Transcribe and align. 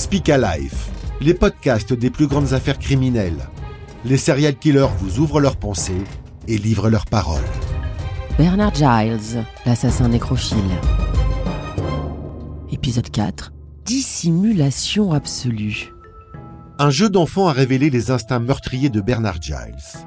Speak 0.00 0.30
Alive, 0.30 0.86
les 1.20 1.34
podcasts 1.34 1.92
des 1.92 2.08
plus 2.08 2.26
grandes 2.26 2.54
affaires 2.54 2.78
criminelles. 2.78 3.50
Les 4.06 4.16
serial 4.16 4.56
killers 4.56 4.88
vous 4.98 5.18
ouvrent 5.18 5.40
leurs 5.40 5.58
pensées 5.58 6.02
et 6.48 6.56
livrent 6.56 6.88
leurs 6.88 7.04
paroles. 7.04 7.44
Bernard 8.38 8.74
Giles, 8.74 9.44
l'assassin 9.66 10.08
nécrophile. 10.08 10.56
Épisode 12.72 13.10
4. 13.10 13.52
Dissimulation 13.84 15.12
absolue. 15.12 15.92
Un 16.78 16.88
jeu 16.88 17.10
d'enfant 17.10 17.48
a 17.48 17.52
révélé 17.52 17.90
les 17.90 18.10
instincts 18.10 18.40
meurtriers 18.40 18.88
de 18.88 19.02
Bernard 19.02 19.42
Giles. 19.42 20.00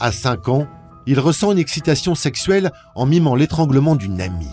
À 0.00 0.10
5 0.10 0.48
ans, 0.48 0.66
il 1.06 1.20
ressent 1.20 1.52
une 1.52 1.58
excitation 1.58 2.16
sexuelle 2.16 2.72
en 2.96 3.06
mimant 3.06 3.36
l'étranglement 3.36 3.94
d'une 3.94 4.20
amie. 4.20 4.50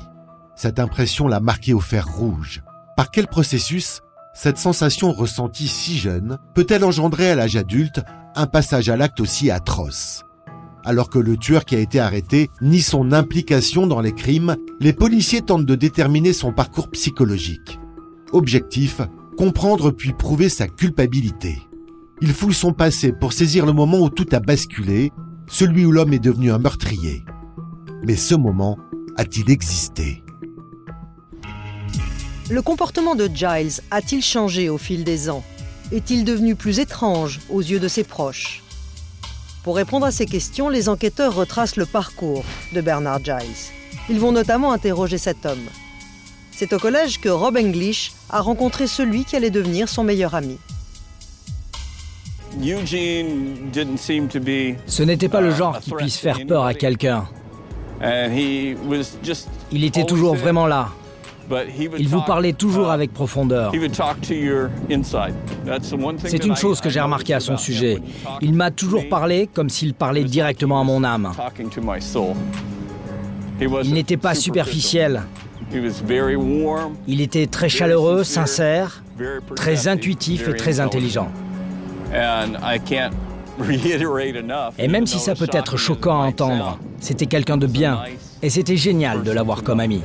Cette 0.55 0.77
impression 0.77 1.27
l'a 1.27 1.39
marqué 1.39 1.73
au 1.73 1.79
fer 1.79 2.07
rouge. 2.07 2.61
Par 2.95 3.09
quel 3.09 3.25
processus 3.25 4.03
cette 4.33 4.57
sensation 4.57 5.11
ressentie 5.11 5.67
si 5.67 5.97
jeune 5.97 6.39
peut-elle 6.55 6.83
engendrer 6.83 7.29
à 7.29 7.35
l'âge 7.35 7.55
adulte 7.55 8.01
un 8.35 8.47
passage 8.47 8.89
à 8.89 8.97
l'acte 8.97 9.19
aussi 9.19 9.51
atroce? 9.51 10.23
Alors 10.83 11.09
que 11.09 11.19
le 11.19 11.37
tueur 11.37 11.63
qui 11.65 11.75
a 11.75 11.79
été 11.79 11.99
arrêté 11.99 12.49
nie 12.61 12.81
son 12.81 13.13
implication 13.13 13.87
dans 13.87 14.01
les 14.01 14.11
crimes, 14.11 14.57
les 14.79 14.91
policiers 14.91 15.41
tentent 15.41 15.65
de 15.65 15.75
déterminer 15.75 16.33
son 16.33 16.51
parcours 16.51 16.89
psychologique. 16.89 17.79
Objectif, 18.33 19.01
comprendre 19.37 19.91
puis 19.91 20.13
prouver 20.13 20.49
sa 20.49 20.67
culpabilité. 20.67 21.57
Il 22.21 22.33
fouille 22.33 22.53
son 22.53 22.73
passé 22.73 23.13
pour 23.13 23.33
saisir 23.33 23.65
le 23.65 23.73
moment 23.73 23.99
où 23.99 24.09
tout 24.09 24.27
a 24.33 24.39
basculé, 24.39 25.11
celui 25.47 25.85
où 25.85 25.91
l'homme 25.91 26.13
est 26.13 26.19
devenu 26.19 26.51
un 26.51 26.57
meurtrier. 26.57 27.23
Mais 28.05 28.15
ce 28.15 28.35
moment 28.35 28.77
a-t-il 29.15 29.49
existé? 29.51 30.23
Le 32.49 32.61
comportement 32.61 33.15
de 33.15 33.29
Giles 33.33 33.79
a-t-il 33.89 34.21
changé 34.21 34.67
au 34.69 34.77
fil 34.77 35.05
des 35.05 35.29
ans? 35.29 35.43
Est-il 35.93 36.25
devenu 36.25 36.55
plus 36.55 36.79
étrange 36.79 37.39
aux 37.49 37.61
yeux 37.61 37.79
de 37.79 37.87
ses 37.87 38.03
proches? 38.03 38.61
Pour 39.63 39.77
répondre 39.77 40.05
à 40.05 40.11
ces 40.11 40.25
questions, 40.25 40.67
les 40.67 40.89
enquêteurs 40.89 41.35
retracent 41.35 41.77
le 41.77 41.85
parcours 41.85 42.43
de 42.73 42.81
Bernard 42.81 43.23
Giles. 43.23 43.71
Ils 44.09 44.19
vont 44.19 44.33
notamment 44.33 44.73
interroger 44.73 45.17
cet 45.17 45.45
homme. 45.45 45.69
C'est 46.51 46.73
au 46.73 46.79
collège 46.79 47.21
que 47.21 47.29
Rob 47.29 47.55
English 47.55 48.11
a 48.29 48.41
rencontré 48.41 48.87
celui 48.87 49.23
qui 49.23 49.37
allait 49.37 49.49
devenir 49.49 49.87
son 49.87 50.03
meilleur 50.03 50.35
ami. 50.35 50.57
Ce 54.85 55.03
n'était 55.03 55.29
pas 55.29 55.41
le 55.41 55.51
genre 55.51 55.79
qui 55.79 55.91
puisse 55.91 56.17
faire 56.17 56.45
peur 56.45 56.65
à 56.65 56.73
quelqu'un. 56.73 57.25
Il 58.01 59.83
était 59.85 60.05
toujours 60.05 60.35
vraiment 60.35 60.67
là. 60.67 60.89
Il 61.99 62.07
vous 62.07 62.21
parlait 62.21 62.53
toujours 62.53 62.89
avec 62.89 63.13
profondeur. 63.13 63.71
C'est 66.25 66.45
une 66.45 66.55
chose 66.55 66.81
que 66.81 66.89
j'ai 66.89 67.01
remarqué 67.01 67.33
à 67.33 67.39
son 67.39 67.57
sujet. 67.57 67.99
Il 68.41 68.53
m'a 68.53 68.71
toujours 68.71 69.07
parlé 69.09 69.49
comme 69.53 69.69
s'il 69.69 69.93
parlait 69.93 70.23
directement 70.23 70.79
à 70.79 70.83
mon 70.83 71.03
âme. 71.03 71.31
Il 73.59 73.93
n'était 73.93 74.17
pas 74.17 74.35
superficiel. 74.35 75.23
Il 77.07 77.21
était 77.21 77.47
très 77.47 77.69
chaleureux, 77.69 78.23
sincère, 78.23 79.03
très 79.55 79.87
intuitif 79.87 80.47
et 80.47 80.55
très 80.55 80.79
intelligent. 80.79 81.29
Et 84.79 84.87
même 84.87 85.05
si 85.05 85.19
ça 85.19 85.35
peut 85.35 85.47
être 85.51 85.77
choquant 85.77 86.21
à 86.21 86.25
entendre, 86.25 86.79
c'était 86.99 87.27
quelqu'un 87.27 87.57
de 87.57 87.67
bien 87.67 87.99
et 88.41 88.49
c'était 88.49 88.77
génial 88.77 89.23
de 89.23 89.31
l'avoir 89.31 89.63
comme 89.63 89.79
ami. 89.79 90.01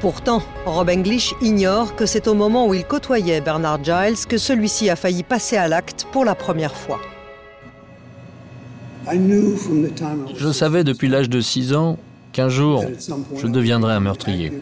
Pourtant, 0.00 0.42
Rob 0.66 0.90
English 0.90 1.34
ignore 1.40 1.96
que 1.96 2.04
c'est 2.04 2.28
au 2.28 2.34
moment 2.34 2.68
où 2.68 2.74
il 2.74 2.84
côtoyait 2.84 3.40
Bernard 3.40 3.82
Giles 3.82 4.26
que 4.28 4.36
celui-ci 4.36 4.90
a 4.90 4.96
failli 4.96 5.22
passer 5.22 5.56
à 5.56 5.66
l'acte 5.66 6.06
pour 6.12 6.24
la 6.24 6.34
première 6.34 6.74
fois. 6.76 7.00
Je 10.36 10.52
savais 10.52 10.84
depuis 10.84 11.08
l'âge 11.08 11.30
de 11.30 11.40
6 11.40 11.74
ans 11.74 11.96
qu'un 12.32 12.48
jour, 12.48 12.84
je 13.36 13.46
deviendrais 13.46 13.94
un 13.94 14.00
meurtrier. 14.00 14.52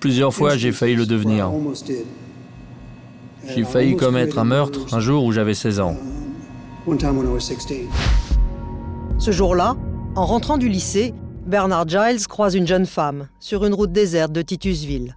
Plusieurs 0.00 0.34
fois, 0.34 0.56
j'ai 0.56 0.72
failli 0.72 0.96
le 0.96 1.06
devenir. 1.06 1.50
J'ai 3.46 3.64
failli 3.64 3.96
commettre 3.96 4.38
un 4.38 4.44
meurtre 4.44 4.92
un 4.92 5.00
jour 5.00 5.24
où 5.24 5.32
j'avais 5.32 5.54
16 5.54 5.80
ans. 5.80 5.96
Ce 9.18 9.30
jour-là, 9.30 9.76
en 10.16 10.26
rentrant 10.26 10.58
du 10.58 10.68
lycée, 10.68 11.14
Bernard 11.46 11.88
Giles 11.88 12.26
croise 12.28 12.54
une 12.54 12.66
jeune 12.66 12.86
femme 12.86 13.28
sur 13.40 13.64
une 13.64 13.74
route 13.74 13.92
déserte 13.92 14.32
de 14.32 14.42
Titusville. 14.42 15.16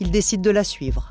Il 0.00 0.10
décide 0.10 0.40
de 0.40 0.50
la 0.50 0.64
suivre. 0.64 1.10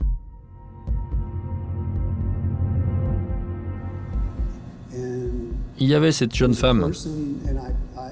Il 5.80 5.88
y 5.90 5.96
avait 5.96 6.12
cette 6.12 6.36
jeune 6.36 6.54
femme 6.54 6.92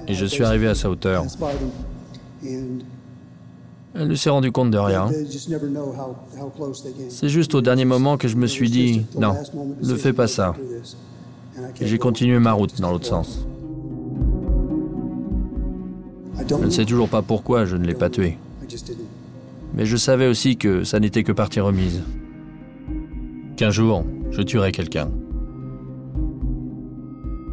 et 0.08 0.14
je 0.14 0.26
suis 0.26 0.44
arrivé 0.44 0.68
à 0.68 0.74
sa 0.74 0.90
hauteur. 0.90 1.24
Elle 3.94 4.08
ne 4.08 4.14
s'est 4.14 4.30
rendue 4.30 4.52
compte 4.52 4.70
de 4.70 4.78
rien. 4.78 5.10
C'est 7.08 7.28
juste 7.28 7.54
au 7.54 7.60
dernier 7.60 7.84
moment 7.84 8.16
que 8.16 8.28
je 8.28 8.36
me 8.36 8.46
suis 8.46 8.70
dit, 8.70 9.06
non, 9.18 9.34
ne 9.82 9.94
fais 9.94 10.12
pas 10.12 10.26
ça. 10.26 10.54
J'ai 11.80 11.98
continué 11.98 12.38
ma 12.38 12.52
route 12.52 12.80
dans 12.80 12.90
l'autre 12.90 13.06
sens. 13.06 13.46
Je 16.60 16.66
ne 16.66 16.70
sais 16.70 16.84
toujours 16.84 17.08
pas 17.08 17.22
pourquoi 17.22 17.64
je 17.64 17.76
ne 17.76 17.86
l'ai 17.86 17.94
pas 17.94 18.10
tué. 18.10 18.38
Mais 19.74 19.86
je 19.86 19.96
savais 19.96 20.26
aussi 20.26 20.56
que 20.56 20.84
ça 20.84 21.00
n'était 21.00 21.22
que 21.22 21.32
partie 21.32 21.60
remise. 21.60 22.02
Qu'un 23.56 23.70
jour, 23.70 24.04
je 24.30 24.42
tuerai 24.42 24.72
quelqu'un. 24.72 25.08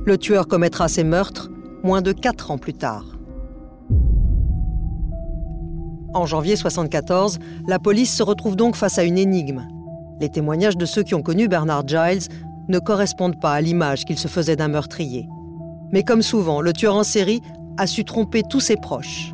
Le 0.06 0.18
tueur 0.18 0.48
commettra 0.48 0.88
ses 0.88 1.04
meurtres 1.04 1.50
moins 1.84 2.02
de 2.02 2.12
quatre 2.12 2.52
ans 2.52 2.58
plus 2.58 2.74
tard. 2.74 3.06
En 6.14 6.26
janvier 6.26 6.54
1974, 6.54 7.40
la 7.68 7.80
police 7.80 8.16
se 8.16 8.24
retrouve 8.24 8.56
donc 8.56 8.76
face 8.76 8.98
à 8.98 9.04
une 9.04 9.18
énigme. 9.18 9.68
Les 10.20 10.30
témoignages 10.30 10.78
de 10.78 10.86
ceux 10.86 11.04
qui 11.04 11.16
ont 11.16 11.22
connu 11.22 11.48
Bernard 11.48 11.88
Giles 11.88 12.28
ne 12.68 12.80
correspondent 12.80 13.40
pas 13.40 13.54
à 13.54 13.62
l'image 13.62 14.06
qu'il 14.06 14.18
se 14.18 14.28
faisait 14.28 14.56
d'un 14.56 14.68
meurtrier. 14.68 15.30
Mais 15.92 16.04
comme 16.04 16.22
souvent, 16.22 16.62
le 16.62 16.74
tueur 16.74 16.96
en 16.96 17.04
série 17.04 17.42
a 17.80 17.88
su 17.88 18.04
tromper 18.04 18.44
tous 18.44 18.60
ses 18.60 18.76
proches. 18.76 19.34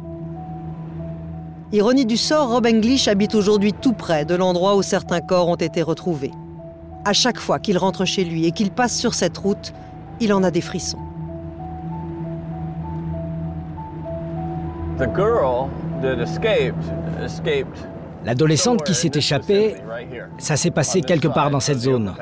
Ironie 1.71 2.05
du 2.05 2.15
sort, 2.15 2.49
Rob 2.49 2.67
English 2.67 3.07
habite 3.07 3.33
aujourd'hui 3.33 3.73
tout 3.73 3.93
près 3.93 4.23
de 4.23 4.35
l'endroit 4.35 4.75
où 4.75 4.83
certains 4.83 5.19
corps 5.19 5.49
ont 5.49 5.55
été 5.55 5.81
retrouvés. 5.81 6.31
À 7.05 7.13
chaque 7.13 7.39
fois 7.39 7.57
qu'il 7.57 7.77
rentre 7.79 8.05
chez 8.05 8.23
lui 8.23 8.45
et 8.45 8.51
qu'il 8.51 8.69
passe 8.69 8.95
sur 8.97 9.15
cette 9.15 9.35
route, 9.37 9.73
il 10.21 10.31
en 10.31 10.43
a 10.43 10.51
des 10.51 10.61
frissons. 10.61 10.99
L'adolescente 18.23 18.83
qui 18.83 18.93
s'est 18.93 19.11
échappée, 19.15 19.75
ça 20.37 20.55
s'est 20.55 20.71
passé 20.71 21.01
quelque 21.01 21.27
part 21.27 21.49
dans 21.49 21.59
cette 21.59 21.79
zone. 21.79 22.13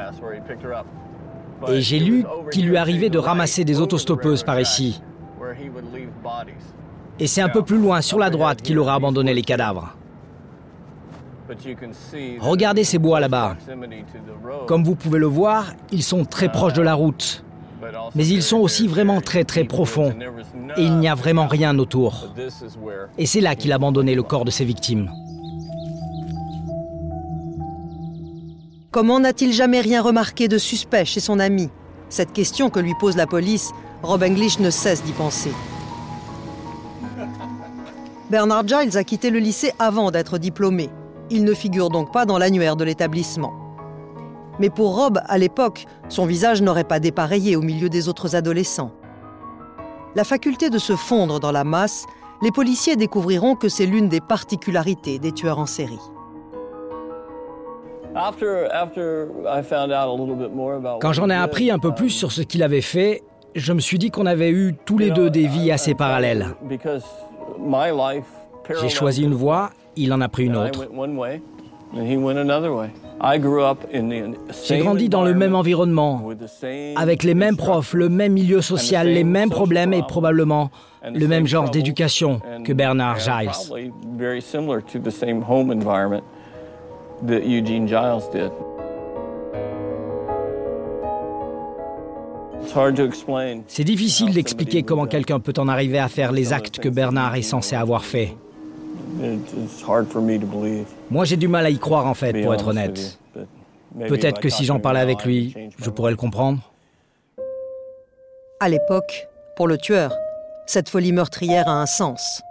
Et 1.67 1.81
j'ai 1.81 1.99
lu 1.99 2.25
qu'il 2.51 2.67
lui 2.67 2.77
arrivait 2.77 3.09
de 3.09 3.19
ramasser 3.19 3.65
des 3.65 3.81
autostoppeuses 3.81 4.43
par 4.43 4.59
ici. 4.59 5.01
Et 7.19 7.27
c'est 7.27 7.41
un 7.41 7.49
peu 7.49 7.63
plus 7.63 7.77
loin, 7.77 8.01
sur 8.01 8.17
la 8.17 8.29
droite, 8.29 8.61
qu'il 8.61 8.79
aura 8.79 8.95
abandonné 8.95 9.33
les 9.33 9.43
cadavres. 9.43 9.95
Regardez 12.39 12.83
ces 12.83 12.97
bois 12.97 13.19
là-bas. 13.19 13.57
Comme 14.67 14.83
vous 14.83 14.95
pouvez 14.95 15.19
le 15.19 15.27
voir, 15.27 15.73
ils 15.91 16.03
sont 16.03 16.25
très 16.25 16.51
proches 16.51 16.73
de 16.73 16.81
la 16.81 16.93
route. 16.93 17.43
Mais 18.15 18.25
ils 18.25 18.41
sont 18.41 18.57
aussi 18.57 18.87
vraiment 18.87 19.19
très 19.21 19.43
très 19.43 19.65
profonds. 19.65 20.13
Et 20.77 20.83
il 20.83 20.97
n'y 20.97 21.09
a 21.09 21.15
vraiment 21.15 21.47
rien 21.47 21.77
autour. 21.77 22.33
Et 23.17 23.25
c'est 23.25 23.41
là 23.41 23.55
qu'il 23.55 23.71
a 23.73 23.75
abandonné 23.75 24.15
le 24.15 24.23
corps 24.23 24.45
de 24.45 24.51
ses 24.51 24.65
victimes. 24.65 25.11
Comment 28.91 29.19
n'a-t-il 29.19 29.51
jamais 29.51 29.81
rien 29.81 30.01
remarqué 30.01 30.47
de 30.47 30.57
suspect 30.57 31.05
chez 31.05 31.19
son 31.19 31.39
ami? 31.39 31.69
Cette 32.09 32.31
question 32.31 32.69
que 32.69 32.79
lui 32.79 32.93
pose 32.99 33.17
la 33.17 33.27
police, 33.27 33.71
Rob 34.03 34.23
English 34.23 34.59
ne 34.59 34.69
cesse 34.69 35.03
d'y 35.03 35.13
penser. 35.13 35.51
Bernard 38.33 38.67
Giles 38.67 38.97
a 38.97 39.03
quitté 39.03 39.29
le 39.29 39.37
lycée 39.37 39.73
avant 39.77 40.09
d'être 40.09 40.39
diplômé. 40.39 40.89
Il 41.29 41.43
ne 41.43 41.53
figure 41.53 41.91
donc 41.91 42.11
pas 42.11 42.25
dans 42.25 42.39
l'annuaire 42.39 42.75
de 42.75 42.83
l'établissement. 42.83 43.53
Mais 44.57 44.71
pour 44.71 44.95
Rob, 44.95 45.19
à 45.27 45.37
l'époque, 45.37 45.85
son 46.09 46.25
visage 46.25 46.63
n'aurait 46.63 46.83
pas 46.83 46.99
dépareillé 46.99 47.55
au 47.55 47.61
milieu 47.61 47.89
des 47.89 48.09
autres 48.09 48.35
adolescents. 48.35 48.91
La 50.15 50.23
faculté 50.23 50.71
de 50.71 50.79
se 50.79 50.95
fondre 50.95 51.39
dans 51.39 51.51
la 51.51 51.63
masse, 51.63 52.07
les 52.41 52.49
policiers 52.49 52.95
découvriront 52.95 53.53
que 53.53 53.69
c'est 53.69 53.85
l'une 53.85 54.09
des 54.09 54.19
particularités 54.19 55.19
des 55.19 55.31
tueurs 55.31 55.59
en 55.59 55.67
série. 55.67 56.01
Quand 61.01 61.13
j'en 61.13 61.29
ai 61.29 61.35
appris 61.35 61.69
un 61.69 61.77
peu 61.77 61.93
plus 61.93 62.09
sur 62.09 62.31
ce 62.31 62.41
qu'il 62.41 62.63
avait 62.63 62.81
fait, 62.81 63.21
je 63.53 63.73
me 63.73 63.79
suis 63.79 63.99
dit 63.99 64.09
qu'on 64.09 64.25
avait 64.25 64.49
eu 64.49 64.73
tous 64.85 64.97
les 64.97 65.11
deux 65.11 65.29
des 65.29 65.45
vies 65.45 65.71
assez 65.71 65.93
parallèles. 65.93 66.47
J'ai 68.81 68.89
choisi 68.89 69.23
une 69.23 69.33
voie 69.33 69.71
il 69.95 70.13
en 70.13 70.21
a 70.21 70.29
pris 70.29 70.45
une 70.45 70.55
autre. 70.55 70.87
J'ai 74.65 74.77
grandi 74.79 75.09
dans 75.09 75.23
le 75.23 75.33
même 75.33 75.55
environnement, 75.55 76.29
avec 76.95 77.23
les 77.23 77.35
mêmes 77.35 77.57
profs, 77.57 77.93
le 77.93 78.09
même 78.09 78.33
milieu 78.33 78.61
social, 78.61 79.07
les 79.07 79.23
mêmes 79.23 79.49
problèmes 79.49 79.93
et 79.93 80.01
probablement 80.03 80.71
le 81.13 81.27
même 81.27 81.45
genre 81.45 81.69
d'éducation 81.69 82.41
que 82.63 82.73
Bernard 82.73 83.19
Giles. 83.19 83.51
C'est 93.67 93.83
difficile 93.83 94.33
d'expliquer 94.33 94.83
comment 94.83 95.05
quelqu'un 95.05 95.39
peut 95.39 95.53
en 95.57 95.67
arriver 95.67 95.99
à 95.99 96.07
faire 96.07 96.31
les 96.31 96.53
actes 96.53 96.79
que 96.79 96.89
Bernard 96.89 97.35
est 97.35 97.41
censé 97.41 97.75
avoir 97.75 98.03
fait. 98.03 98.35
Moi, 101.11 101.25
j'ai 101.25 101.37
du 101.37 101.47
mal 101.47 101.65
à 101.65 101.69
y 101.69 101.77
croire, 101.77 102.07
en 102.07 102.13
fait, 102.13 102.41
pour 102.41 102.53
être 102.53 102.67
honnête. 102.67 103.19
Peut-être 104.07 104.41
que 104.41 104.49
si 104.49 104.65
j'en 104.65 104.79
parlais 104.79 104.99
avec 104.99 105.23
lui, 105.23 105.55
je 105.77 105.89
pourrais 105.89 106.11
le 106.11 106.17
comprendre. 106.17 106.59
À 108.59 108.69
l'époque, 108.69 109.27
pour 109.55 109.67
le 109.67 109.77
tueur, 109.77 110.13
cette 110.65 110.89
folie 110.89 111.11
meurtrière 111.11 111.67
a 111.67 111.81
un 111.81 111.85
sens. 111.85 112.41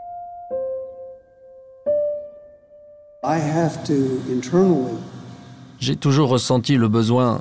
J'ai 5.80 5.96
toujours 5.96 6.28
ressenti 6.28 6.76
le 6.76 6.88
besoin 6.88 7.40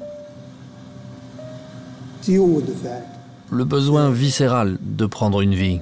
le 3.51 3.65
besoin 3.65 4.11
viscéral 4.11 4.77
de 4.81 5.05
prendre 5.05 5.41
une 5.41 5.53
vie, 5.53 5.79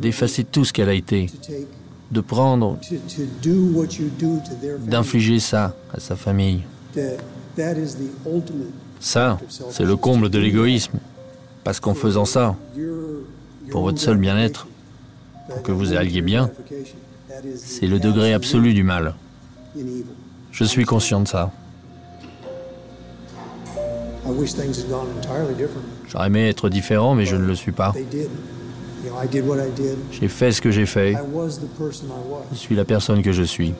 d'effacer 0.00 0.44
tout 0.44 0.64
ce 0.64 0.72
qu'elle 0.72 0.88
a 0.88 0.94
été, 0.94 1.30
de 2.10 2.20
prendre, 2.20 2.78
d'infliger 4.86 5.40
ça 5.40 5.74
à 5.94 6.00
sa 6.00 6.16
famille. 6.16 6.62
Ça, 9.00 9.38
c'est 9.70 9.84
le 9.84 9.96
comble 9.96 10.28
de 10.28 10.38
l'égoïsme, 10.38 10.98
parce 11.64 11.80
qu'en 11.80 11.94
faisant 11.94 12.24
ça, 12.24 12.56
pour 13.70 13.82
votre 13.82 14.00
seul 14.00 14.18
bien-être, 14.18 14.66
pour 15.48 15.62
que 15.62 15.72
vous 15.72 15.92
alliez 15.94 16.22
bien, 16.22 16.50
c'est 17.56 17.86
le 17.86 17.98
degré 17.98 18.34
absolu 18.34 18.74
du 18.74 18.82
mal. 18.82 19.14
Je 20.52 20.64
suis 20.64 20.84
conscient 20.84 21.20
de 21.20 21.28
ça. 21.28 21.50
J'aurais 26.08 26.26
aimé 26.26 26.48
être 26.48 26.68
différent, 26.68 27.14
mais 27.14 27.24
je 27.24 27.36
ne 27.36 27.44
le 27.44 27.54
suis 27.54 27.72
pas. 27.72 27.92
J'ai 30.10 30.28
fait 30.28 30.52
ce 30.52 30.60
que 30.60 30.70
j'ai 30.70 30.86
fait. 30.86 31.16
Je 32.52 32.56
suis 32.56 32.74
la 32.76 32.84
personne 32.84 33.22
que 33.22 33.32
je 33.32 33.42
suis. 33.42 33.74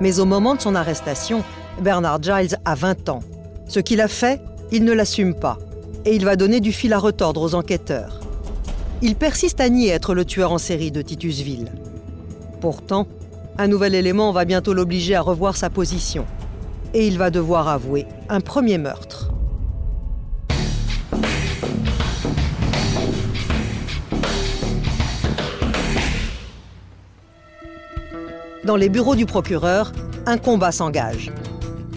Mais 0.00 0.18
au 0.18 0.24
moment 0.24 0.54
de 0.54 0.60
son 0.60 0.74
arrestation, 0.74 1.42
Bernard 1.80 2.22
Giles 2.22 2.56
a 2.64 2.74
20 2.74 3.08
ans. 3.08 3.20
Ce 3.66 3.80
qu'il 3.80 4.00
a 4.00 4.08
fait, 4.08 4.40
il 4.70 4.84
ne 4.84 4.92
l'assume 4.92 5.34
pas. 5.34 5.58
Et 6.04 6.14
il 6.14 6.24
va 6.24 6.36
donner 6.36 6.60
du 6.60 6.72
fil 6.72 6.92
à 6.92 6.98
retordre 6.98 7.40
aux 7.42 7.54
enquêteurs. 7.54 8.20
Il 9.02 9.16
persiste 9.16 9.60
à 9.60 9.68
nier 9.68 9.88
être 9.90 10.14
le 10.14 10.24
tueur 10.24 10.52
en 10.52 10.58
série 10.58 10.90
de 10.90 11.02
Titusville. 11.02 11.72
Pourtant, 12.60 13.06
un 13.58 13.68
nouvel 13.68 13.94
élément 13.94 14.32
va 14.32 14.44
bientôt 14.44 14.74
l'obliger 14.74 15.14
à 15.14 15.22
revoir 15.22 15.56
sa 15.56 15.70
position. 15.70 16.26
Et 16.94 17.06
il 17.06 17.18
va 17.18 17.30
devoir 17.30 17.68
avouer 17.68 18.06
un 18.28 18.40
premier 18.40 18.78
meurtre. 18.78 19.30
Dans 28.64 28.76
les 28.76 28.88
bureaux 28.88 29.14
du 29.14 29.26
procureur, 29.26 29.92
un 30.26 30.38
combat 30.38 30.72
s'engage. 30.72 31.30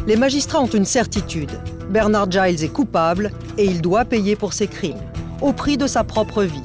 Les 0.05 0.15
magistrats 0.15 0.61
ont 0.61 0.67
une 0.67 0.85
certitude. 0.85 1.51
Bernard 1.89 2.29
Giles 2.29 2.63
est 2.63 2.71
coupable 2.71 3.31
et 3.57 3.65
il 3.65 3.81
doit 3.81 4.05
payer 4.05 4.35
pour 4.35 4.53
ses 4.53 4.67
crimes, 4.67 4.99
au 5.41 5.51
prix 5.51 5.77
de 5.77 5.87
sa 5.87 6.03
propre 6.03 6.43
vie. 6.43 6.63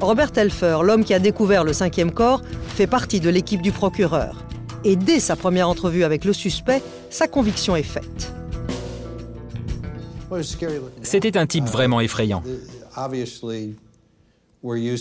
Robert 0.00 0.32
Telfer, 0.32 0.78
l'homme 0.82 1.04
qui 1.04 1.14
a 1.14 1.20
découvert 1.20 1.62
le 1.62 1.72
cinquième 1.72 2.10
corps, 2.10 2.42
fait 2.72 2.86
partie 2.86 3.20
de 3.20 3.28
l'équipe 3.28 3.62
du 3.62 3.70
procureur. 3.70 4.44
Et 4.84 4.96
dès 4.96 5.20
sa 5.20 5.36
première 5.36 5.68
entrevue 5.68 6.04
avec 6.04 6.24
le 6.24 6.32
suspect, 6.32 6.82
sa 7.10 7.28
conviction 7.28 7.76
est 7.76 7.82
faite. 7.82 8.32
C'était 11.02 11.36
un 11.36 11.46
type 11.46 11.66
vraiment 11.66 12.00
effrayant. 12.00 12.42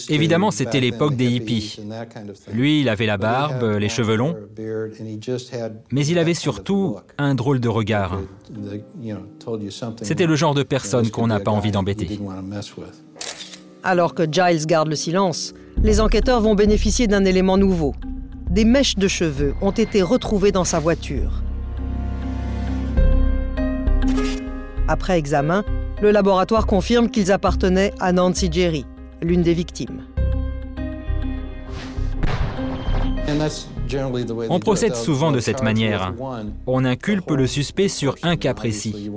Évidemment, 0.10 0.50
c'était 0.52 0.80
l'époque 0.80 1.16
des 1.16 1.28
hippies. 1.28 1.80
Lui, 2.52 2.82
il 2.82 2.90
avait 2.90 3.06
la 3.06 3.18
barbe, 3.18 3.64
les 3.64 3.90
cheveux 3.90 4.16
longs, 4.16 4.36
mais 5.92 6.06
il 6.06 6.18
avait 6.18 6.34
surtout 6.34 6.98
un 7.18 7.36
drôle 7.36 7.60
de 7.60 7.70
regard. 7.70 8.20
C'était 10.02 10.26
le 10.26 10.36
genre 10.36 10.56
de 10.56 10.64
personne 10.64 11.10
qu'on 11.10 11.28
n'a 11.28 11.40
pas 11.40 11.52
envie 11.52 11.72
d'embêter. 11.72 12.20
Alors 13.84 14.14
que 14.14 14.24
Giles 14.32 14.68
garde 14.68 14.90
le 14.90 14.96
silence, 14.96 15.54
les 15.82 16.02
enquêteurs 16.02 16.40
vont 16.40 16.54
bénéficier 16.54 17.08
d'un 17.08 17.26
élément 17.26 17.58
nouveau. 17.58 17.96
Des 18.52 18.64
mèches 18.64 18.96
de 18.96 19.08
cheveux 19.08 19.56
ont 19.62 19.72
été 19.72 20.04
retrouvées 20.04 20.52
dans 20.52 20.66
sa 20.66 20.80
voiture. 20.80 21.42
Après 24.88 25.18
examen, 25.18 25.64
le 26.02 26.12
laboratoire 26.12 26.68
confirme 26.68 27.10
qu'ils 27.10 27.32
appartenaient 27.32 27.94
à 28.00 28.12
Nancy 28.12 28.50
Jerry, 28.52 28.86
l'une 29.22 29.42
des 29.42 29.54
victimes. 29.54 30.04
On 34.50 34.60
procède 34.60 34.96
souvent 34.96 35.32
de 35.32 35.40
cette 35.40 35.64
manière. 35.64 36.14
On 36.68 36.86
inculpe 36.86 37.32
le 37.32 37.48
suspect 37.48 37.88
sur 37.88 38.16
un 38.22 38.36
cas 38.36 38.54
précis. 38.54 39.10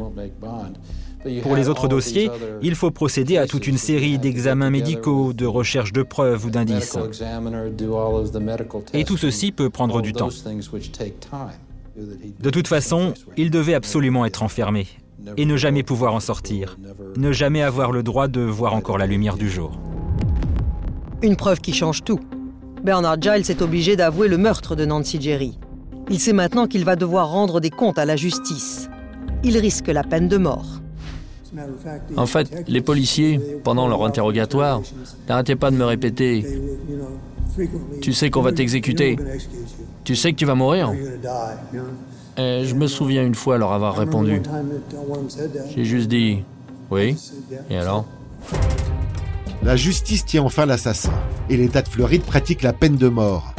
Pour 1.43 1.57
les 1.57 1.69
autres 1.69 1.89
dossiers, 1.89 2.31
il 2.63 2.75
faut 2.75 2.91
procéder 2.91 3.39
à 3.39 3.47
toute 3.47 3.67
une 3.67 3.79
série 3.79 4.19
d'examens 4.19 4.71
médicaux, 4.71 5.33
de 5.33 5.47
recherches 5.47 5.93
de 5.93 6.03
preuves 6.03 6.45
ou 6.47 6.51
d'indices. 6.51 6.99
Et 8.93 9.05
tout 9.05 9.17
ceci 9.17 9.53
peut 9.53 9.71
prendre 9.71 10.03
du 10.03 10.13
temps. 10.13 10.31
De 12.41 12.51
toute 12.51 12.69
façon, 12.69 13.15
il 13.37 13.51
devait 13.51 13.75
absolument 13.75 14.25
être 14.27 14.43
enfermé 14.43 14.87
et 15.37 15.47
ne 15.47 15.57
jamais 15.57 15.83
pouvoir 15.83 16.15
en 16.15 16.21
sortir, 16.21 16.77
ne 17.17 17.33
jamais 17.33 17.63
avoir 17.63 17.93
le 17.93 18.03
droit 18.03 18.29
de 18.29 18.41
voir 18.41 18.75
encore 18.75 18.99
la 18.99 19.07
lumière 19.07 19.37
du 19.37 19.49
jour. 19.49 19.79
Une 21.23 21.37
preuve 21.37 21.61
qui 21.61 21.73
change 21.73 22.05
tout. 22.05 22.21
Bernard 22.83 23.21
Giles 23.21 23.51
est 23.51 23.63
obligé 23.63 23.97
d'avouer 23.97 24.29
le 24.29 24.37
meurtre 24.37 24.77
de 24.77 24.85
Nancy 24.85 25.19
Jerry. 25.21 25.59
Il 26.11 26.21
sait 26.21 26.35
maintenant 26.35 26.67
qu'il 26.67 26.85
va 26.85 26.97
devoir 26.97 27.31
rendre 27.31 27.61
des 27.61 27.71
comptes 27.71 27.99
à 27.99 28.05
la 28.05 28.17
justice. 28.17 28.91
Il 29.43 29.57
risque 29.57 29.87
la 29.89 30.03
peine 30.03 30.29
de 30.29 30.37
mort. 30.37 30.83
En 32.17 32.27
fait, 32.27 32.65
les 32.69 32.81
policiers, 32.81 33.41
pendant 33.63 33.89
leur 33.89 34.05
interrogatoire, 34.05 34.83
n'arrêtaient 35.29 35.57
pas 35.57 35.71
de 35.71 35.77
me 35.77 35.85
répéter 35.85 36.45
Tu 38.01 38.13
sais 38.13 38.31
qu'on 38.31 38.43
va 38.43 38.53
t'exécuter. 38.53 39.17
Tu 40.05 40.17
sais 40.17 40.33
que 40.33 40.37
tu 40.37 40.45
vas 40.45 40.55
mourir. 40.55 40.93
Je 42.37 42.75
me 42.75 42.87
souviens 42.87 43.25
une 43.25 43.35
fois 43.35 43.59
leur 43.59 43.73
avoir 43.73 43.97
répondu. 43.97 44.41
J'ai 45.75 45.85
juste 45.85 46.09
dit 46.09 46.43
Oui. 46.91 47.17
Et 47.71 47.77
alors? 47.77 48.07
La 49.63 49.77
justice 49.77 50.27
tient 50.27 50.43
enfin 50.43 50.67
l'assassin 50.67 51.13
et 51.49 51.57
l'État 51.57 51.81
de 51.81 51.89
Floride 51.89 52.23
pratique 52.23 52.63
la 52.63 52.75
peine 52.75 52.97
de 52.97 53.09
mort. 53.09 53.55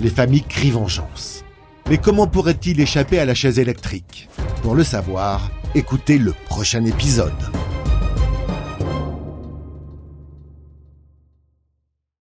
Les 0.00 0.10
familles 0.10 0.42
crient 0.42 0.72
vengeance. 0.72 1.44
Mais 1.88 1.96
comment 1.96 2.26
pourrait-il 2.26 2.78
échapper 2.78 3.18
à 3.18 3.24
la 3.24 3.34
chaise 3.34 3.58
électrique? 3.58 4.28
Pour 4.62 4.74
le 4.74 4.84
savoir, 4.84 5.50
écoutez 5.74 6.18
le 6.18 6.32
prochain 6.32 6.84
épisode. 6.84 7.59